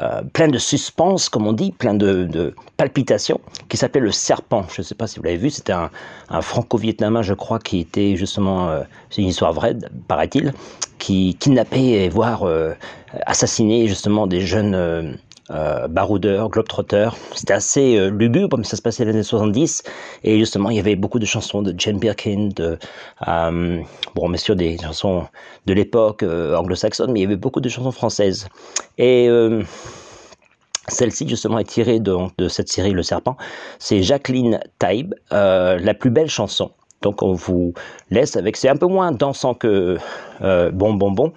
euh, 0.02 0.22
plein 0.32 0.48
de 0.48 0.58
suspense, 0.58 1.28
comme 1.28 1.46
on 1.46 1.52
dit, 1.52 1.72
plein 1.72 1.94
de, 1.94 2.24
de 2.24 2.54
palpitations, 2.76 3.40
qui 3.68 3.76
s'appelait 3.76 4.00
Le 4.00 4.12
Serpent. 4.12 4.66
Je 4.74 4.80
ne 4.82 4.84
sais 4.84 4.94
pas 4.94 5.06
si 5.06 5.18
vous 5.18 5.24
l'avez 5.24 5.36
vu. 5.36 5.50
C'était 5.50 5.72
un, 5.72 5.90
un 6.30 6.42
franco-vietnamien, 6.42 7.22
je 7.22 7.34
crois, 7.34 7.58
qui 7.58 7.80
était 7.80 8.16
justement, 8.16 8.68
euh, 8.68 8.82
c'est 9.10 9.22
une 9.22 9.28
histoire 9.28 9.52
vraie, 9.52 9.76
paraît-il, 10.08 10.52
qui 10.98 11.36
kidnappait 11.40 12.04
et 12.04 12.08
voire 12.08 12.44
euh, 12.44 12.72
assassinait 13.26 13.86
justement 13.88 14.26
des 14.26 14.40
jeunes. 14.40 15.18
Euh, 15.50 15.88
baroudeurs, 15.88 16.48
globetrotters. 16.48 17.16
C'était 17.34 17.52
assez 17.52 17.96
euh, 17.96 18.10
lugubre, 18.10 18.58
mais 18.58 18.64
ça 18.64 18.76
se 18.76 18.82
passait 18.82 19.04
les 19.04 19.10
années 19.10 19.22
70. 19.22 19.82
Et 20.24 20.38
justement, 20.38 20.70
il 20.70 20.76
y 20.76 20.80
avait 20.80 20.96
beaucoup 20.96 21.18
de 21.18 21.26
chansons 21.26 21.62
de 21.62 21.74
Jane 21.76 21.98
Birkin, 21.98 22.50
euh, 22.58 23.82
bon, 24.14 24.28
bien 24.28 24.38
sûr, 24.38 24.56
des 24.56 24.78
chansons 24.78 25.26
de 25.66 25.72
l'époque 25.74 26.22
euh, 26.22 26.56
anglo-saxonne, 26.56 27.12
mais 27.12 27.20
il 27.20 27.22
y 27.22 27.26
avait 27.26 27.36
beaucoup 27.36 27.60
de 27.60 27.68
chansons 27.68 27.92
françaises. 27.92 28.48
Et 28.98 29.28
celle-ci, 30.88 31.28
justement, 31.28 31.58
est 31.58 31.64
tirée 31.64 32.00
de, 32.00 32.16
de 32.38 32.48
cette 32.48 32.68
série 32.68 32.92
Le 32.92 33.02
Serpent. 33.02 33.36
C'est 33.78 34.02
Jacqueline 34.02 34.60
euh, 35.32 35.78
la 35.78 35.94
plus 35.94 36.10
belle 36.10 36.28
chanson. 36.28 36.72
Donc 37.02 37.22
on 37.22 37.34
vous 37.34 37.74
laisse 38.10 38.36
avec, 38.36 38.56
c'est 38.56 38.68
un 38.68 38.76
peu 38.76 38.86
moins 38.86 39.12
dansant 39.12 39.54
que 39.54 39.98
euh, 40.42 40.70
Bon 40.70 40.94
Bon 40.94 41.10
Bon 41.10 41.32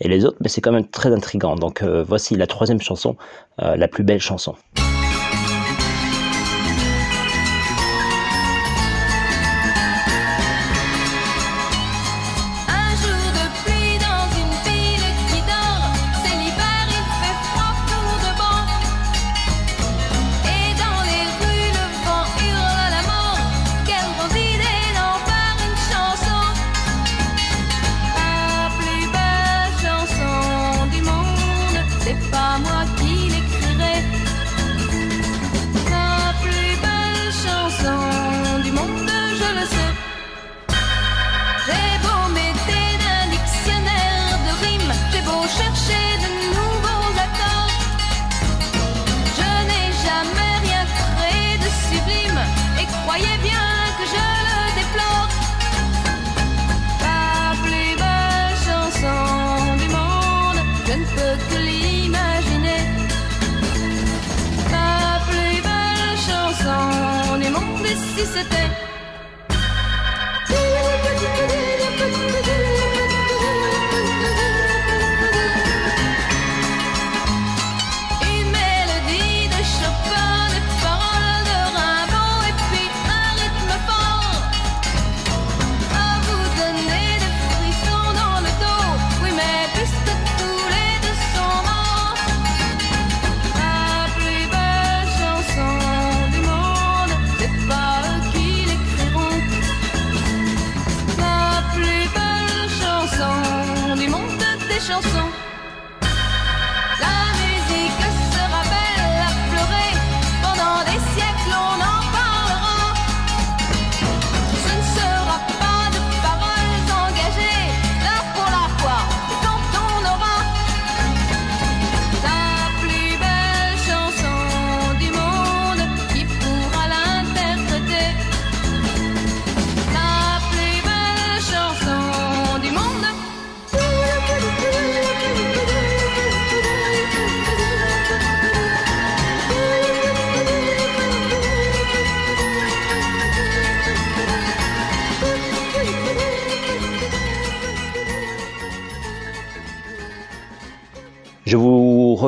et 0.00 0.08
les 0.08 0.24
autres, 0.24 0.38
mais 0.40 0.48
c'est 0.48 0.60
quand 0.60 0.72
même 0.72 0.88
très 0.88 1.12
intrigant. 1.12 1.56
Donc 1.56 1.82
euh, 1.82 2.02
voici 2.06 2.34
la 2.36 2.46
troisième 2.46 2.80
chanson, 2.80 3.16
euh, 3.62 3.76
la 3.76 3.88
plus 3.88 4.04
belle 4.04 4.20
chanson. 4.20 4.54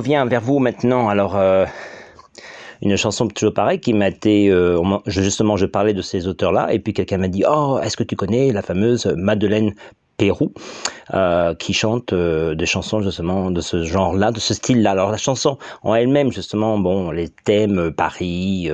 Reviens 0.01 0.25
vers 0.25 0.41
vous 0.41 0.59
maintenant. 0.59 1.09
Alors, 1.09 1.37
euh, 1.37 1.67
une 2.83 2.97
chanson 2.97 3.29
toujours 3.29 3.55
pareille 3.55 3.81
qui 3.81 3.93
m'a 3.93 4.09
été. 4.09 4.49
euh, 4.49 4.81
justement, 5.07 5.57
je 5.57 5.67
parlais 5.67 5.93
de 5.95 6.03
ces 6.03 6.27
auteurs-là, 6.27 6.73
et 6.73 6.79
puis 6.79 6.93
quelqu'un 6.95 7.19
m'a 7.19 7.29
dit 7.29 7.45
Oh, 7.47 7.79
est-ce 7.83 7.97
que 7.97 8.05
tu 8.05 8.17
connais 8.17 8.51
la 8.53 8.63
fameuse 8.63 9.07
Madeleine 9.17 9.75
Pérou, 10.21 10.53
euh, 11.15 11.55
qui 11.55 11.73
chante 11.73 12.13
euh, 12.13 12.55
des 12.55 12.67
chansons 12.67 13.01
justement 13.01 13.51
de 13.51 13.63
ce 13.63 13.85
genre-là, 13.85 14.33
de 14.33 14.39
ce 14.39 14.53
style-là. 14.53 14.91
Alors 14.91 15.11
la 15.11 15.17
chanson 15.17 15.57
en 15.83 15.95
elle-même, 15.95 16.31
justement, 16.31 16.79
bon, 16.79 17.11
les 17.11 17.31
thèmes 17.31 17.79
euh, 17.79 17.91
Paris, 17.91 18.71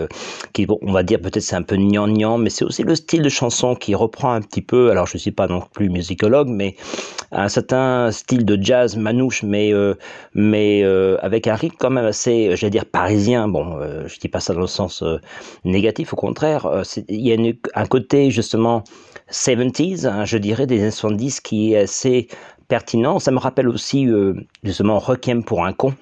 qui, 0.53 0.67
bon, 0.67 0.77
on 0.83 0.91
va 0.91 1.05
dire 1.05 1.21
peut-être 1.21 1.45
c'est 1.45 1.55
un 1.55 1.63
peu 1.63 1.77
gnangnan, 1.77 2.37
mais 2.37 2.51
c'est 2.51 2.65
aussi 2.65 2.83
le 2.83 2.97
style 2.97 3.23
de 3.23 3.29
chanson 3.29 3.77
qui 3.77 3.95
reprend 3.95 4.33
un 4.33 4.41
petit 4.41 4.61
peu. 4.61 4.91
Alors 4.91 5.07
je 5.07 5.19
suis 5.19 5.31
pas 5.31 5.47
non 5.47 5.63
plus 5.73 5.89
musicologue, 5.89 6.49
mais 6.49 6.75
un 7.31 7.49
certain 7.49 8.11
style 8.11 8.45
de 8.45 8.61
jazz 8.61 8.97
manouche, 8.97 9.45
mais 9.45 9.73
mais 10.35 10.83
avec 11.23 11.47
un 11.47 11.55
rythme 11.55 11.77
quand 11.79 11.91
même 11.91 12.07
assez, 12.07 12.57
j'allais 12.57 12.71
dire 12.71 12.87
parisien. 12.87 13.47
Bon, 13.47 13.79
je 14.07 14.19
dis 14.19 14.29
pas 14.29 14.41
ça 14.41 14.53
dans 14.53 14.63
le 14.63 14.67
sens 14.67 15.05
négatif, 15.65 16.13
au 16.13 16.17
contraire, 16.17 16.83
il 17.09 17.21
y 17.21 17.33
a 17.33 17.81
un 17.81 17.87
côté 17.87 18.33
justement 18.33 18.83
70s, 19.31 20.07
hein, 20.07 20.25
je 20.25 20.39
dirais 20.39 20.67
des 20.67 20.91
70 20.91 21.41
qui 21.41 21.73
est 21.73 21.79
assez 21.79 22.29
pertinent. 22.69 23.19
Ça 23.19 23.31
me 23.31 23.39
rappelle 23.39 23.69
aussi 23.69 24.07
euh, 24.07 24.35
justement 24.63 24.99
Requiem 24.99 25.45
pour 25.45 25.65
un 25.65 25.73
con. 25.73 25.95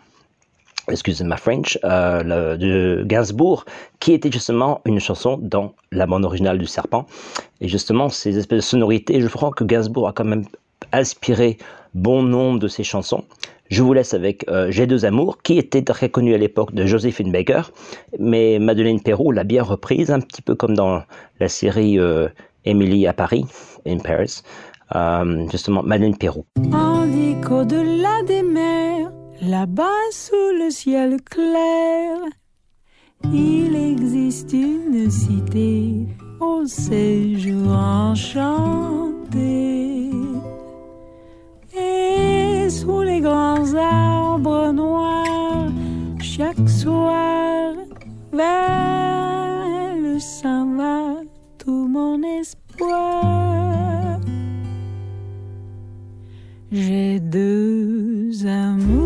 Excusez 0.91 1.25
ma 1.25 1.39
French, 1.39 1.79
euh, 1.85 2.57
de 2.57 3.03
Gainsbourg, 3.07 3.65
qui 4.01 4.13
était 4.13 4.31
justement 4.31 4.83
une 4.85 5.01
chanson 5.01 5.39
dans 5.41 5.73
la 5.93 6.07
bande 6.07 6.27
originale 6.27 6.59
du 6.59 6.67
Serpent. 6.67 7.07
Et 7.63 7.69
justement, 7.69 8.11
ces 8.11 8.37
espèces 8.37 8.59
de 8.59 8.63
sonorités, 8.63 9.21
je 9.23 9.29
crois 9.29 9.51
que 9.51 9.65
Gainsbourg 9.65 10.09
a 10.09 10.13
quand 10.13 10.25
même 10.25 10.45
inspiré 10.93 11.57
bon 11.95 12.23
nombre 12.23 12.59
de 12.59 12.69
ses 12.69 12.85
chansons. 12.85 13.25
Je 13.71 13.83
vous 13.83 13.95
laisse 13.95 14.13
avec 14.13 14.47
euh, 14.51 14.71
J'ai 14.71 14.87
deux 14.87 15.07
amours, 15.07 15.41
qui 15.43 15.57
était 15.57 15.83
très 15.83 16.11
connu 16.11 16.35
à 16.35 16.39
l'époque 16.39 16.75
de 16.75 16.85
Josephine 16.85 17.33
Baker, 17.33 17.63
mais 18.19 18.59
Madeleine 18.59 19.01
Perrault 19.01 19.33
l'a 19.33 19.45
bien 19.45 19.63
reprise, 19.63 20.11
un 20.11 20.21
petit 20.21 20.43
peu 20.43 20.55
comme 20.55 20.75
dans 20.75 21.03
la 21.41 21.49
série 21.49 21.99
euh, 21.99 22.29
Emily 22.64 23.07
à 23.07 23.12
Paris, 23.12 23.44
in 23.87 23.98
Paris. 23.98 24.42
Euh, 24.94 25.48
justement, 25.50 25.83
Madeleine 25.83 26.16
Perrault. 26.16 26.46
On 26.72 27.07
dit 27.07 27.37
qu'au-delà 27.42 28.22
des 28.27 28.42
mers, 28.42 29.11
là-bas 29.40 30.11
sous 30.11 30.53
le 30.59 30.70
ciel 30.70 31.16
clair, 31.22 32.18
il 33.33 33.74
existe 33.74 34.53
une 34.53 35.11
cité 35.11 36.07
au 36.40 36.66
séjour 36.66 37.70
enchanté. 37.72 38.50
Et 41.77 42.68
sous 42.68 43.03
les 43.03 43.20
grands 43.20 43.74
arbres 43.74 44.70
noirs, 44.72 45.72
chaque 46.20 46.68
soir, 46.68 47.72
vers 48.33 49.96
le 49.96 50.18
s'en 50.18 50.77
va 50.77 51.34
tout 51.64 51.88
mon 51.88 52.22
espoir. 52.22 54.20
J'ai 56.70 57.20
deux 57.20 58.46
amours, 58.46 59.04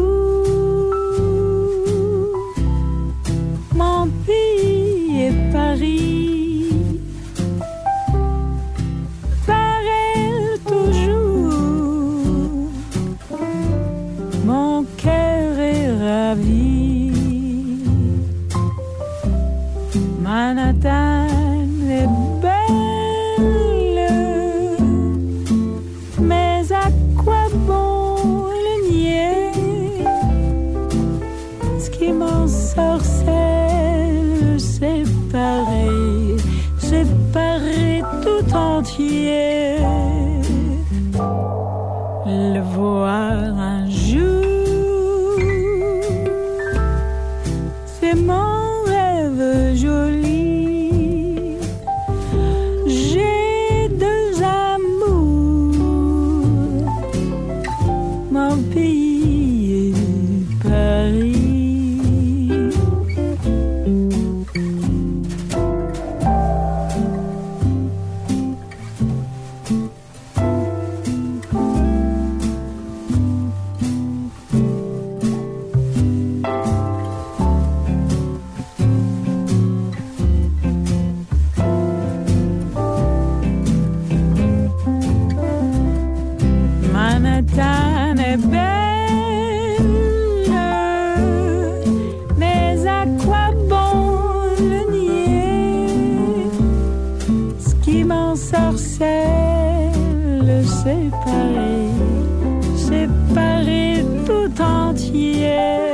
c'est 102.76 103.08
pareil 103.34 104.04
tout 104.26 104.62
entier. 104.62 105.87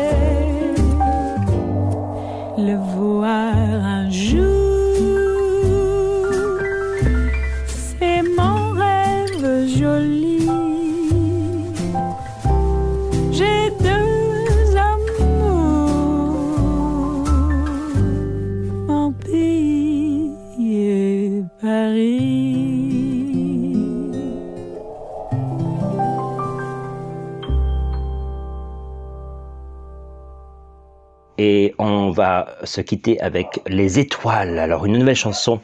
Se 32.64 32.80
quitter 32.80 33.20
avec 33.20 33.60
Les 33.66 33.98
Étoiles. 33.98 34.58
Alors, 34.58 34.86
une 34.86 34.98
nouvelle 34.98 35.16
chanson 35.16 35.60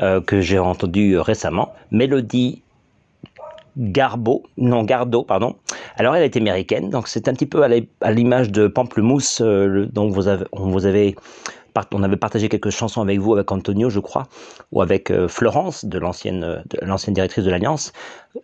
euh, 0.00 0.20
que 0.20 0.40
j'ai 0.40 0.58
entendue 0.58 1.18
récemment, 1.18 1.74
Mélodie 1.90 2.62
Garbo, 3.76 4.44
non 4.56 4.84
Gardo, 4.84 5.22
pardon. 5.22 5.56
Alors, 5.96 6.14
elle 6.14 6.22
est 6.22 6.36
américaine, 6.36 6.90
donc 6.90 7.08
c'est 7.08 7.28
un 7.28 7.32
petit 7.32 7.46
peu 7.46 7.64
à 8.00 8.10
l'image 8.10 8.50
de 8.50 8.68
Pamplemousse, 8.68 9.40
euh, 9.40 9.88
dont 9.92 10.08
vous 10.08 10.28
avez, 10.86 11.16
on 11.92 12.02
avait 12.02 12.16
partagé 12.16 12.48
quelques 12.48 12.70
chansons 12.70 13.02
avec 13.02 13.18
vous, 13.18 13.34
avec 13.34 13.50
Antonio, 13.50 13.90
je 13.90 14.00
crois, 14.00 14.26
ou 14.72 14.82
avec 14.82 15.10
euh, 15.10 15.28
Florence, 15.28 15.84
de 15.84 15.98
l'ancienne, 15.98 16.44
euh, 16.44 16.56
de 16.70 16.84
l'ancienne 16.86 17.14
directrice 17.14 17.44
de 17.44 17.50
l'Alliance, 17.50 17.92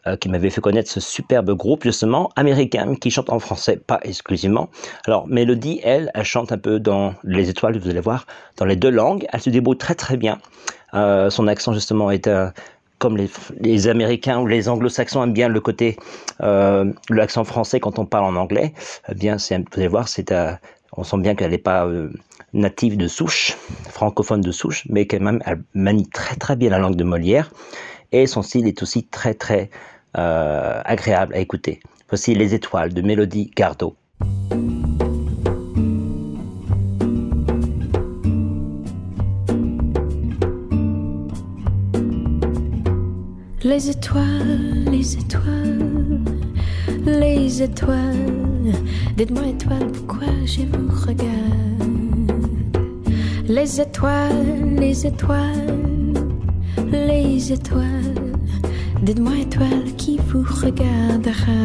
euh, 0.06 0.16
qui 0.16 0.28
m'avait 0.28 0.50
fait 0.50 0.60
connaître 0.60 0.90
ce 0.90 1.00
superbe 1.00 1.52
groupe, 1.52 1.84
justement, 1.84 2.30
américain, 2.36 2.94
qui 2.96 3.10
chante 3.10 3.30
en 3.30 3.38
français, 3.38 3.76
pas 3.76 4.00
exclusivement. 4.02 4.68
Alors, 5.06 5.26
Mélodie, 5.28 5.80
elle, 5.84 6.10
elle 6.14 6.24
chante 6.24 6.52
un 6.52 6.58
peu 6.58 6.80
dans 6.80 7.14
Les 7.22 7.48
Étoiles, 7.48 7.78
vous 7.78 7.88
allez 7.88 8.00
voir, 8.00 8.26
dans 8.56 8.64
les 8.64 8.76
deux 8.76 8.90
langues. 8.90 9.26
Elle 9.32 9.40
se 9.40 9.50
débrouille 9.50 9.78
très 9.78 9.94
très 9.94 10.16
bien. 10.16 10.38
Son 10.92 11.46
accent, 11.46 11.72
justement, 11.72 12.10
est 12.10 12.26
un 12.26 12.52
comme 12.98 13.16
les, 13.16 13.88
Américains 13.88 14.40
ou 14.40 14.46
les 14.46 14.68
Anglo-Saxons 14.68 15.22
aiment 15.22 15.32
bien 15.32 15.48
le 15.48 15.60
côté, 15.60 15.96
l'accent 16.40 17.44
français 17.44 17.80
quand 17.80 17.98
on 17.98 18.04
parle 18.04 18.24
en 18.24 18.36
anglais, 18.36 18.74
eh 19.08 19.14
bien, 19.14 19.36
vous 19.36 19.54
allez 19.76 19.88
voir, 19.88 20.06
on 20.96 21.04
sent 21.04 21.18
bien 21.18 21.34
qu'elle 21.34 21.52
n'est 21.52 21.58
pas 21.58 21.88
native 22.52 22.96
de 22.96 23.08
souche, 23.08 23.56
francophone 23.88 24.40
de 24.40 24.52
souche, 24.52 24.86
mais 24.88 25.06
quand 25.06 25.20
même 25.20 25.42
elle 25.46 25.62
manie 25.74 26.08
très 26.08 26.36
très 26.36 26.56
bien 26.56 26.70
la 26.70 26.78
langue 26.78 26.96
de 26.96 27.04
Molière 27.04 27.50
et 28.12 28.26
son 28.26 28.42
style 28.42 28.66
est 28.66 28.82
aussi 28.82 29.04
très 29.04 29.34
très 29.34 29.70
euh, 30.16 30.82
agréable 30.84 31.34
à 31.34 31.38
écouter. 31.38 31.80
Voici 32.08 32.34
Les 32.34 32.54
Étoiles 32.54 32.92
de 32.92 33.02
Mélodie 33.02 33.50
Gardot. 33.56 33.96
Les 43.62 43.88
étoiles, 43.90 44.84
les 44.90 45.16
étoiles, 45.16 46.20
les 47.04 47.62
étoiles, 47.62 48.72
dites-moi 49.16 49.46
étoiles, 49.46 49.92
pourquoi 49.92 50.26
j'ai 50.44 50.64
vous 50.64 50.88
regarde? 51.06 52.09
Les 53.50 53.80
étoiles, 53.80 54.76
les 54.78 55.04
étoiles, 55.04 55.74
les 56.92 57.52
étoiles. 57.52 58.36
Dites-moi 59.02 59.38
étoiles 59.40 59.92
qui 59.96 60.20
vous 60.28 60.44
regardera? 60.62 61.58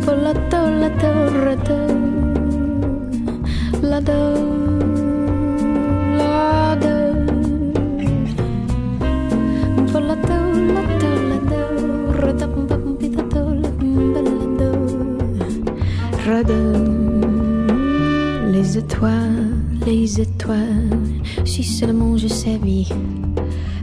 Volato, 0.00 0.70
lato, 0.80 1.12
rato, 1.44 1.80
lado, 3.82 4.20
lado. 6.16 6.94
Volato, 9.92 10.42
Les 18.72 18.78
étoiles, 18.78 19.58
les 19.84 20.18
étoiles, 20.18 20.98
si 21.44 21.62
seulement 21.62 22.16
je 22.16 22.26
savais. 22.26 22.86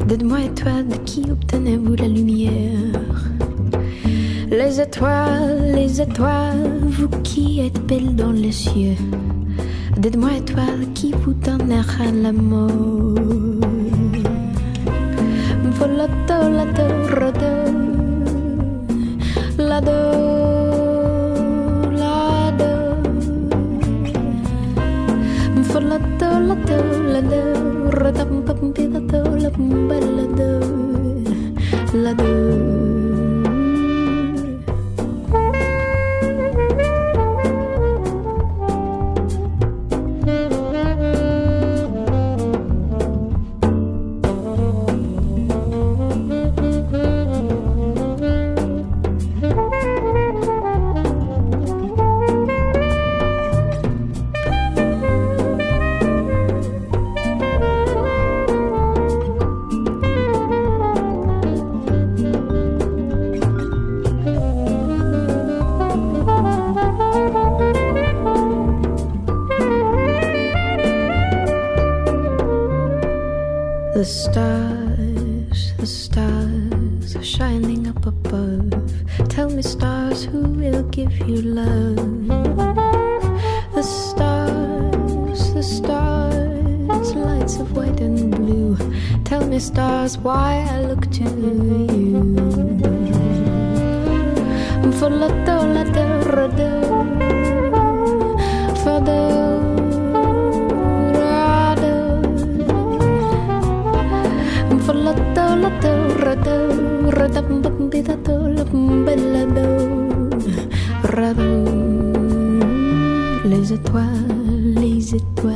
Dites-moi 0.07 0.41
étoiles, 0.45 0.87
de 0.87 0.95
qui 1.05 1.29
obtenez-vous 1.29 1.93
la 1.93 2.07
lumière 2.07 3.29
les 4.49 4.81
étoiles, 4.81 5.73
les 5.75 6.01
étoiles, 6.01 6.79
vous 6.85 7.07
qui 7.21 7.59
êtes 7.59 7.79
belles 7.85 8.15
dans 8.15 8.31
les 8.31 8.51
cieux, 8.51 8.95
dites-moi 9.95 10.37
étoiles 10.37 10.91
qui 10.95 11.11
vous 11.11 11.33
donnera 11.33 12.05
l'amour. 12.11 13.13
Volato, 15.77 16.49
lato, 16.49 16.83
rodo, 17.13 17.53
lado, 19.55 19.85
lado. 19.85 20.38
la 26.49 27.21
do 30.35 30.49
la 31.93 32.13
do 32.13 32.78
The 73.99 74.05
stars, 74.05 75.73
the 75.75 75.85
stars 75.85 77.17
are 77.17 77.21
shining 77.21 77.85
up 77.85 78.05
above. 78.05 78.71
Tell 79.27 79.49
me, 79.49 79.61
stars, 79.61 80.23
who 80.23 80.39
will 80.39 80.83
give 80.83 81.11
you 81.27 81.41
love? 81.41 81.97
The 83.75 83.83
stars, 83.83 85.53
the 85.53 85.61
stars, 85.61 87.13
lights 87.13 87.57
of 87.57 87.75
white 87.75 87.99
and 87.99 88.33
blue. 88.33 88.77
Tell 89.25 89.45
me, 89.45 89.59
stars, 89.59 90.17
why 90.17 90.65
I 90.71 90.79
look 90.79 91.11
to 91.19 91.23
you. 91.25 92.37
For 94.97 95.09
la 95.09 95.27
do, 95.43 95.57
la 95.75 95.83
do, 96.47 97.48
Les 113.45 113.73
étoiles, 113.73 114.05
les 114.75 115.15
étoiles, 115.15 115.55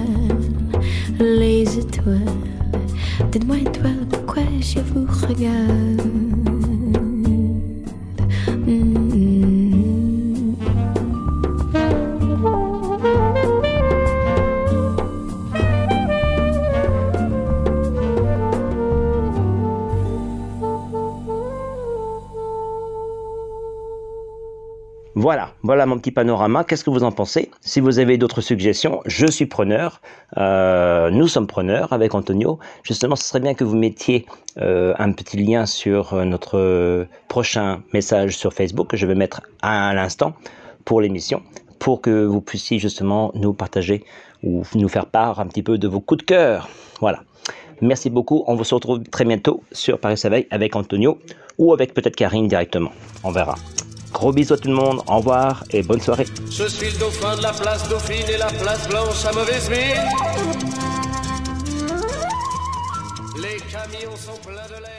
les 1.20 1.80
étoiles. 1.80 2.20
Dites-moi 3.32 3.58
étoiles, 3.60 4.06
pourquoi 4.10 4.44
je 4.60 4.80
vous 4.80 5.06
regarde? 5.26 5.83
Voilà, 25.24 25.52
voilà 25.62 25.86
mon 25.86 25.98
petit 26.00 26.12
panorama. 26.12 26.66
Qu'est-ce 26.66 26.84
que 26.84 26.90
vous 26.90 27.06
en 27.06 27.14
pensez? 27.14 27.50
Si 27.62 27.80
vous 27.80 28.00
avez 28.00 28.18
d'autres 28.18 28.42
suggestions, 28.42 29.00
je 29.06 29.26
suis 29.26 29.46
preneur. 29.46 30.02
Euh, 30.36 31.10
nous 31.12 31.30
sommes 31.30 31.48
preneurs 31.48 31.94
avec 31.94 32.14
Antonio. 32.14 32.60
Justement, 32.84 33.16
ce 33.16 33.24
serait 33.24 33.40
bien 33.40 33.54
que 33.54 33.64
vous 33.64 33.78
mettiez 33.78 34.26
euh, 34.58 34.94
un 35.00 35.14
petit 35.14 35.38
lien 35.38 35.66
sur 35.66 36.12
euh, 36.14 36.26
notre 36.26 37.08
prochain 37.30 37.84
message 37.94 38.36
sur 38.36 38.52
Facebook 38.52 38.90
que 38.90 38.98
je 38.98 39.08
vais 39.08 39.16
mettre 39.16 39.40
à 39.62 39.94
l'instant 39.94 40.34
pour 40.84 41.00
l'émission, 41.00 41.42
pour 41.80 42.02
que 42.02 42.26
vous 42.26 42.42
puissiez 42.42 42.78
justement 42.78 43.32
nous 43.34 43.54
partager 43.54 44.04
ou 44.44 44.64
nous 44.76 44.90
faire 44.90 45.06
part 45.06 45.40
un 45.40 45.48
petit 45.48 45.64
peu 45.64 45.78
de 45.78 45.88
vos 45.88 46.02
coups 46.02 46.20
de 46.20 46.26
cœur. 46.26 46.68
Voilà. 47.00 47.22
Merci 47.80 48.10
beaucoup. 48.10 48.44
On 48.48 48.62
se 48.62 48.76
retrouve 48.76 49.02
très 49.04 49.24
bientôt 49.24 49.64
sur 49.72 50.00
Paris 50.00 50.18
Saveil 50.18 50.48
avec 50.52 50.76
Antonio 50.76 51.18
ou 51.58 51.72
avec 51.72 51.94
peut-être 51.94 52.18
Karine 52.18 52.50
directement. 52.50 52.92
On 53.24 53.32
verra. 53.32 53.56
Gros 54.14 54.32
bisous 54.32 54.54
à 54.54 54.58
tout 54.58 54.70
le 54.70 54.76
monde, 54.76 55.02
au 55.08 55.18
revoir 55.18 55.64
et 55.72 55.82
bonne 55.82 56.00
soirée. 56.00 56.28
Je 56.50 56.66
suis 56.68 56.92
le 56.92 57.00
dauphin 57.00 57.36
de 57.36 57.42
la 57.42 57.52
place 57.52 57.90
Dauphine 57.90 58.30
et 58.30 58.38
la 58.38 58.48
place 58.48 58.88
Blanche 58.88 59.26
à 59.26 59.34
mauvaise 59.34 59.70
mine. 59.70 59.80
Les 63.42 63.58
camions 63.72 64.16
sont 64.16 64.40
pleins 64.48 64.68
de 64.68 64.74
balayeurs. 64.74 64.93